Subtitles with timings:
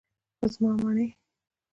[0.53, 1.07] زما منی.